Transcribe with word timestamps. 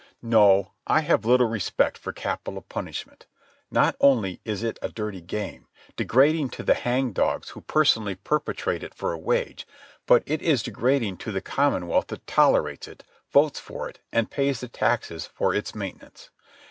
No, 0.23 0.71
I 0.87 1.01
have 1.01 1.25
little 1.27 1.47
respect 1.47 1.95
for 1.95 2.11
capital 2.11 2.63
punishment. 2.63 3.27
Not 3.69 3.95
only 3.99 4.41
is 4.43 4.63
it 4.63 4.79
a 4.81 4.89
dirty 4.89 5.21
game, 5.21 5.67
degrading 5.95 6.49
to 6.57 6.63
the 6.63 6.73
hang 6.73 7.11
dogs 7.13 7.49
who 7.49 7.61
personally 7.61 8.15
perpetrate 8.15 8.81
it 8.81 8.95
for 8.95 9.11
a 9.13 9.19
wage, 9.19 9.67
but 10.07 10.23
it 10.25 10.41
is 10.41 10.63
degrading 10.63 11.17
to 11.17 11.31
the 11.31 11.39
commonwealth 11.39 12.07
that 12.07 12.25
tolerates 12.25 12.87
it, 12.87 13.03
votes 13.31 13.59
for 13.59 13.87
it, 13.87 13.99
and 14.11 14.31
pays 14.31 14.59
the 14.61 14.67
taxes 14.67 15.27
for 15.27 15.53
its 15.53 15.75
maintenance. 15.75 16.31